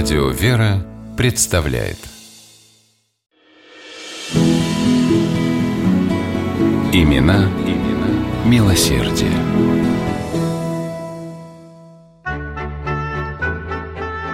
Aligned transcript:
Радио 0.00 0.28
«Вера» 0.28 0.80
представляет 1.16 1.98
Имена, 6.92 7.50
имена 7.66 8.46
милосердие. 8.46 9.32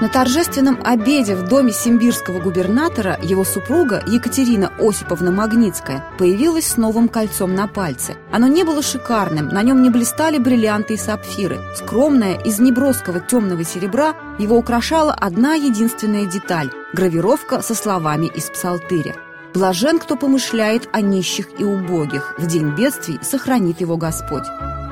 На 0.05 0.11
торжественном 0.11 0.81
обеде 0.85 1.35
в 1.35 1.49
доме 1.49 1.73
симбирского 1.73 2.39
губернатора 2.39 3.19
его 3.23 3.43
супруга 3.43 4.05
Екатерина 4.07 4.71
Осиповна 4.79 5.31
Магнитская 5.31 6.05
появилась 6.19 6.67
с 6.67 6.77
новым 6.77 7.09
кольцом 7.09 7.55
на 7.55 7.67
пальце. 7.67 8.15
Оно 8.31 8.47
не 8.47 8.65
было 8.65 8.83
шикарным, 8.83 9.49
на 9.49 9.63
нем 9.63 9.81
не 9.81 9.89
блистали 9.89 10.37
бриллианты 10.37 10.93
и 10.93 10.99
сапфиры. 10.99 11.59
Скромное, 11.75 12.35
из 12.35 12.61
неброского 12.61 13.19
темного 13.21 13.65
серебра, 13.65 14.15
его 14.39 14.59
украшала 14.59 15.15
одна 15.15 15.55
единственная 15.55 16.27
деталь– 16.27 16.71
гравировка 16.93 17.63
со 17.63 17.75
словами 17.75 18.27
из 18.27 18.51
псалтыря. 18.51 19.15
«Блажен, 19.55 19.99
кто 19.99 20.17
помышляет 20.17 20.87
о 20.93 21.01
нищих 21.01 21.47
и 21.59 21.65
убогих, 21.65 22.35
в 22.37 22.47
день 22.47 22.75
бедствий 22.75 23.19
сохранит 23.23 23.81
его 23.81 23.97
Господь». 23.97 24.45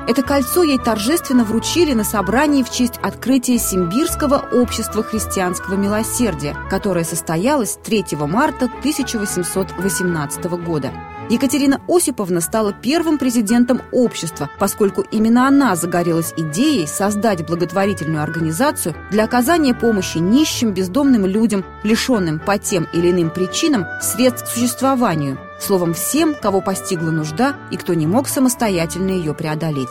Это 0.05 0.21
кольцо 0.21 0.63
ей 0.63 0.77
торжественно 0.77 1.45
вручили 1.45 1.93
на 1.93 2.03
собрании 2.03 2.63
в 2.63 2.69
честь 2.69 2.99
открытия 3.01 3.57
Симбирского 3.57 4.37
общества 4.51 5.01
христианского 5.01 5.75
милосердия, 5.75 6.57
которое 6.69 7.05
состоялось 7.05 7.77
3 7.83 8.05
марта 8.27 8.65
1818 8.65 10.45
года. 10.63 10.91
Екатерина 11.29 11.81
Осиповна 11.87 12.41
стала 12.41 12.73
первым 12.73 13.17
президентом 13.17 13.81
общества, 13.91 14.49
поскольку 14.59 15.01
именно 15.09 15.47
она 15.47 15.75
загорелась 15.75 16.33
идеей 16.35 16.85
создать 16.85 17.45
благотворительную 17.45 18.21
организацию 18.21 18.93
для 19.09 19.23
оказания 19.23 19.73
помощи 19.73 20.17
нищим, 20.17 20.73
бездомным 20.73 21.25
людям, 21.25 21.63
лишенным 21.83 22.39
по 22.39 22.57
тем 22.57 22.87
или 22.93 23.11
иным 23.11 23.29
причинам 23.29 23.85
средств 24.01 24.43
к 24.43 24.47
существованию, 24.53 25.39
словом, 25.61 25.93
всем, 25.93 26.35
кого 26.35 26.59
постигла 26.59 27.11
нужда 27.11 27.55
и 27.71 27.77
кто 27.77 27.93
не 27.93 28.05
мог 28.05 28.27
самостоятельно 28.27 29.11
ее 29.11 29.33
преодолеть. 29.33 29.89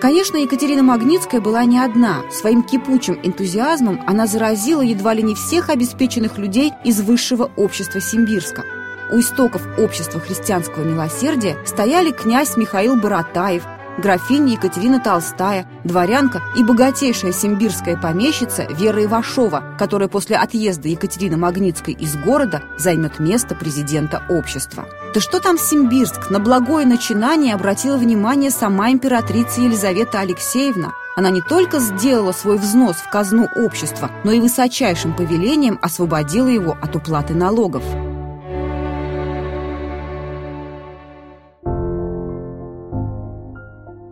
Конечно, 0.00 0.36
Екатерина 0.36 0.82
Магнитская 0.82 1.40
была 1.40 1.64
не 1.64 1.78
одна. 1.78 2.22
Своим 2.30 2.62
кипучим 2.62 3.18
энтузиазмом 3.22 4.02
она 4.06 4.26
заразила 4.26 4.82
едва 4.82 5.14
ли 5.14 5.22
не 5.22 5.36
всех 5.36 5.70
обеспеченных 5.70 6.36
людей 6.36 6.72
из 6.84 7.00
высшего 7.00 7.50
общества 7.56 8.00
Симбирска– 8.00 8.64
у 9.10 9.20
истоков 9.20 9.62
общества 9.78 10.20
христианского 10.20 10.84
милосердия 10.84 11.56
стояли 11.64 12.10
князь 12.10 12.56
Михаил 12.56 12.96
Боротаев, 12.96 13.64
графиня 13.98 14.54
Екатерина 14.54 15.00
Толстая, 15.00 15.66
дворянка 15.84 16.42
и 16.56 16.64
богатейшая 16.64 17.32
симбирская 17.32 17.96
помещица 17.96 18.66
Вера 18.70 19.04
Ивашова, 19.04 19.76
которая 19.78 20.08
после 20.08 20.36
отъезда 20.36 20.88
Екатерины 20.88 21.36
Магнитской 21.36 21.94
из 21.94 22.16
города 22.16 22.62
займет 22.78 23.18
место 23.18 23.54
президента 23.54 24.22
общества. 24.28 24.86
Да 25.14 25.20
что 25.20 25.38
там 25.38 25.58
Симбирск, 25.58 26.30
на 26.30 26.40
благое 26.40 26.86
начинание 26.86 27.54
обратила 27.54 27.96
внимание 27.96 28.50
сама 28.50 28.90
императрица 28.90 29.60
Елизавета 29.60 30.20
Алексеевна. 30.20 30.90
Она 31.16 31.30
не 31.30 31.40
только 31.40 31.78
сделала 31.78 32.32
свой 32.32 32.58
взнос 32.58 32.96
в 32.96 33.08
казну 33.08 33.48
общества, 33.54 34.10
но 34.24 34.32
и 34.32 34.40
высочайшим 34.40 35.14
повелением 35.14 35.78
освободила 35.80 36.48
его 36.48 36.76
от 36.82 36.96
уплаты 36.96 37.34
налогов. 37.34 37.84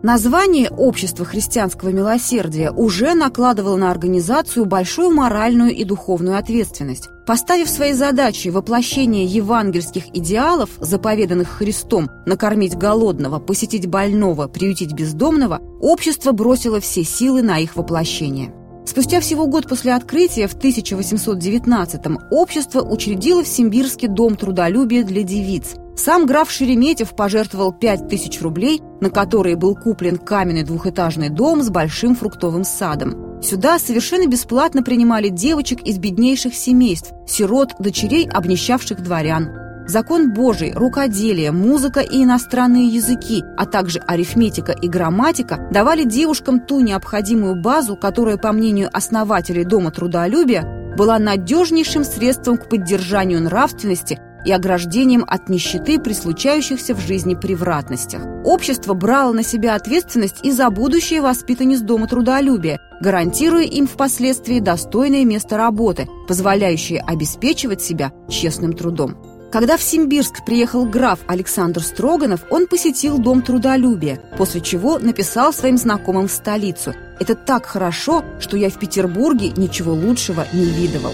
Название 0.03 0.69
Общества 0.69 1.23
христианского 1.23 1.87
милосердия 1.87 2.71
уже 2.71 3.13
накладывало 3.13 3.77
на 3.77 3.89
организацию 3.89 4.65
большую 4.65 5.11
моральную 5.11 5.73
и 5.73 5.85
духовную 5.85 6.37
ответственность. 6.37 7.07
Поставив 7.25 7.69
своей 7.69 7.93
задачей 7.93 8.49
воплощение 8.49 9.23
евангельских 9.23 10.13
идеалов, 10.13 10.71
заповеданных 10.81 11.47
Христом, 11.47 12.09
накормить 12.25 12.75
голодного, 12.75 13.39
посетить 13.39 13.87
больного, 13.87 14.49
приютить 14.49 14.91
бездомного, 14.91 15.61
общество 15.79 16.33
бросило 16.33 16.81
все 16.81 17.05
силы 17.05 17.41
на 17.41 17.59
их 17.59 17.77
воплощение. 17.77 18.53
Спустя 18.85 19.21
всего 19.21 19.47
год 19.47 19.69
после 19.69 19.93
открытия 19.93 20.49
в 20.49 20.57
1819-м 20.57 22.19
общество 22.29 22.81
учредило 22.81 23.41
в 23.41 23.47
Симбирске 23.47 24.09
дом 24.09 24.35
трудолюбия 24.35 25.05
для 25.05 25.23
девиц, 25.23 25.75
сам 25.95 26.25
граф 26.25 26.49
Шереметьев 26.49 27.15
пожертвовал 27.15 27.71
5000 27.71 28.41
рублей, 28.41 28.81
на 28.99 29.09
которые 29.09 29.55
был 29.55 29.75
куплен 29.75 30.17
каменный 30.17 30.63
двухэтажный 30.63 31.29
дом 31.29 31.61
с 31.61 31.69
большим 31.69 32.15
фруктовым 32.15 32.63
садом. 32.63 33.41
Сюда 33.43 33.77
совершенно 33.77 34.27
бесплатно 34.27 34.83
принимали 34.83 35.29
девочек 35.29 35.81
из 35.81 35.99
беднейших 35.99 36.55
семейств, 36.55 37.11
сирот, 37.27 37.73
дочерей 37.77 38.27
обнищавших 38.27 39.03
дворян. 39.03 39.49
Закон 39.85 40.33
Божий, 40.33 40.71
рукоделие, 40.71 41.51
музыка 41.51 41.99
и 41.99 42.23
иностранные 42.23 42.87
языки, 42.87 43.43
а 43.57 43.65
также 43.65 43.99
арифметика 43.99 44.71
и 44.71 44.87
грамматика 44.87 45.67
давали 45.71 46.05
девушкам 46.05 46.61
ту 46.61 46.79
необходимую 46.79 47.61
базу, 47.61 47.97
которая, 47.97 48.37
по 48.37 48.53
мнению 48.53 48.89
основателей 48.93 49.65
Дома 49.65 49.91
трудолюбия, 49.91 50.95
была 50.95 51.19
надежнейшим 51.19 52.05
средством 52.05 52.57
к 52.57 52.69
поддержанию 52.69 53.41
нравственности 53.41 54.19
и 54.45 54.51
ограждением 54.51 55.25
от 55.27 55.49
нищеты 55.49 55.99
при 55.99 56.13
случающихся 56.13 56.95
в 56.95 56.99
жизни 56.99 57.35
превратностях. 57.35 58.21
Общество 58.43 58.93
брало 58.93 59.33
на 59.33 59.43
себя 59.43 59.75
ответственность 59.75 60.43
и 60.43 60.51
за 60.51 60.69
будущее 60.69 61.21
воспитанниц 61.21 61.79
Дома 61.79 62.07
трудолюбия, 62.07 62.79
гарантируя 63.01 63.63
им 63.63 63.87
впоследствии 63.87 64.59
достойное 64.59 65.25
место 65.25 65.57
работы, 65.57 66.07
позволяющее 66.27 67.01
обеспечивать 67.01 67.81
себя 67.81 68.11
честным 68.29 68.73
трудом. 68.73 69.17
Когда 69.53 69.77
в 69.77 69.83
Симбирск 69.83 70.43
приехал 70.45 70.85
граф 70.87 71.19
Александр 71.27 71.83
Строганов, 71.83 72.41
он 72.49 72.65
посетил 72.65 73.19
Дом 73.19 73.43
трудолюбия, 73.43 74.19
после 74.35 74.61
чего 74.61 74.97
написал 74.97 75.53
своим 75.53 75.77
знакомым 75.77 76.27
в 76.27 76.31
столицу 76.31 76.95
«Это 77.19 77.35
так 77.35 77.67
хорошо, 77.67 78.25
что 78.39 78.57
я 78.57 78.71
в 78.71 78.79
Петербурге 78.79 79.51
ничего 79.55 79.93
лучшего 79.93 80.47
не 80.53 80.65
видывал». 80.65 81.13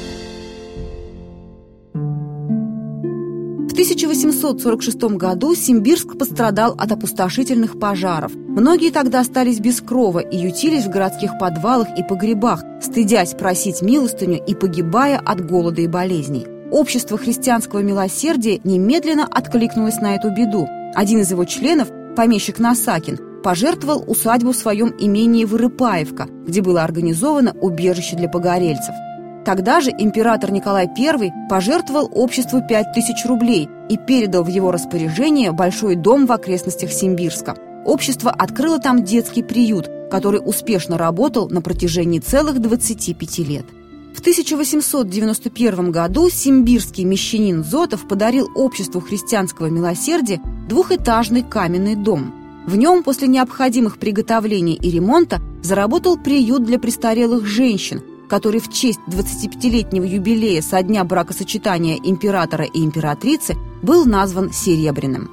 1846 3.80 5.16
году 5.16 5.56
Симбирск 5.56 6.18
пострадал 6.18 6.76
от 6.78 6.92
опустошительных 6.92 7.80
пожаров. 7.80 8.34
Многие 8.36 8.92
тогда 8.92 9.22
остались 9.22 9.62
без 9.62 9.80
крова 9.80 10.20
и 10.20 10.36
ютились 10.36 10.84
в 10.84 10.90
городских 10.90 11.38
подвалах 11.40 11.88
и 11.98 12.04
погребах, 12.04 12.62
стыдясь 12.82 13.36
просить 13.36 13.82
милостыню 13.82 14.44
и 14.46 14.54
погибая 14.54 15.18
от 15.18 15.48
голода 15.48 15.80
и 15.80 15.88
болезней. 15.88 16.46
Общество 16.74 17.18
христианского 17.18 17.80
милосердия 17.80 18.60
немедленно 18.66 19.26
откликнулось 19.26 20.02
на 20.02 20.16
эту 20.16 20.30
беду. 20.30 20.68
Один 20.94 21.22
из 21.22 21.32
его 21.32 21.46
членов, 21.46 21.88
помещик 22.18 22.60
Насакин, 22.60 23.18
пожертвовал 23.42 24.04
усадьбу 24.06 24.52
в 24.52 24.58
своем 24.58 24.94
имении 25.00 25.46
Вырыпаевка, 25.46 26.28
где 26.46 26.62
было 26.62 26.84
организовано 26.84 27.56
убежище 27.62 28.18
для 28.18 28.28
погорельцев– 28.28 28.94
Тогда 29.46 29.82
же 29.82 29.92
император 29.98 30.52
Николай 30.52 30.88
I 30.88 31.32
пожертвовал 31.50 32.10
обществу 32.14 32.62
5000 32.68 33.26
рублей 33.26 33.70
и 33.90 33.98
передал 33.98 34.44
в 34.44 34.48
его 34.48 34.72
распоряжение 34.72 35.52
большой 35.52 35.96
дом 35.96 36.26
в 36.26 36.32
окрестностях 36.32 36.92
Симбирска. 36.92 37.56
Общество 37.86 38.32
открыло 38.32 38.80
там 38.80 39.04
детский 39.04 39.42
приют, 39.42 39.90
который 40.12 40.42
успешно 40.44 40.98
работал 40.98 41.50
на 41.50 41.62
протяжении 41.62 42.20
целых 42.20 42.60
25 42.60 43.40
лет. 43.40 43.66
В 44.14 44.20
1891 44.20 45.92
году 45.92 46.30
симбирский 46.30 47.06
мещанин 47.06 47.64
Зотов 47.64 48.08
подарил 48.08 48.50
обществу 48.54 49.00
христианского 49.00 49.68
милосердия 49.68 50.42
двухэтажный 50.68 51.44
каменный 51.44 51.96
дом. 51.96 52.34
В 52.68 52.76
нем 52.76 53.02
после 53.04 53.28
необходимых 53.28 53.98
приготовлений 53.98 54.76
и 54.76 54.92
ремонта 54.92 55.40
заработал 55.64 56.18
приют 56.18 56.66
для 56.66 56.80
престарелых 56.80 57.46
женщин, 57.46 58.02
который 58.30 58.62
в 58.62 58.72
честь 58.72 59.00
25-летнего 59.08 60.06
юбилея 60.06 60.62
со 60.62 60.82
дня 60.84 61.04
бракосочетания 61.04 61.98
императора 62.02 62.66
и 62.66 62.84
императрицы 62.84 63.58
был 63.82 64.06
назван 64.06 64.54
Серебряным. 64.54 65.30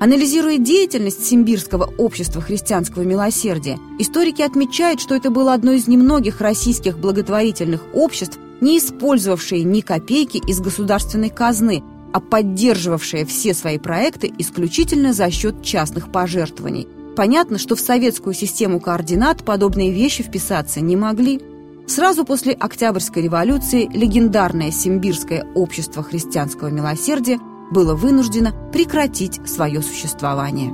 Анализируя 0.00 0.58
деятельность 0.58 1.24
Симбирского 1.24 1.92
общества 1.98 2.42
христианского 2.42 3.02
милосердия, 3.02 3.78
историки 3.98 4.42
отмечают, 4.42 5.00
что 5.00 5.14
это 5.14 5.30
было 5.30 5.54
одно 5.54 5.72
из 5.72 5.86
немногих 5.86 6.40
российских 6.40 6.98
благотворительных 6.98 7.82
обществ, 7.94 8.38
не 8.60 8.78
использовавшее 8.78 9.62
ни 9.64 9.80
копейки 9.80 10.38
из 10.46 10.60
государственной 10.60 11.30
казны, 11.30 11.82
а 12.12 12.20
поддерживавшее 12.20 13.24
все 13.24 13.54
свои 13.54 13.78
проекты 13.78 14.32
исключительно 14.38 15.12
за 15.12 15.30
счет 15.30 15.62
частных 15.62 16.12
пожертвований. 16.12 16.86
Понятно, 17.16 17.58
что 17.58 17.76
в 17.76 17.80
советскую 17.80 18.34
систему 18.34 18.80
координат 18.80 19.44
подобные 19.44 19.92
вещи 19.92 20.22
вписаться 20.22 20.80
не 20.80 20.96
могли. 20.96 21.40
Сразу 21.86 22.24
после 22.24 22.54
Октябрьской 22.54 23.22
революции 23.22 23.86
легендарное 23.92 24.70
Симбирское 24.70 25.46
общество 25.54 26.02
христианского 26.02 26.68
милосердия 26.68 27.38
было 27.70 27.94
вынуждено 27.94 28.52
прекратить 28.72 29.40
свое 29.46 29.82
существование. 29.82 30.70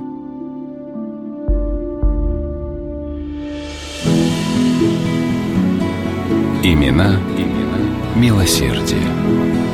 Имена, 6.63 7.19
имена 7.37 8.15
милосердие. 8.15 9.70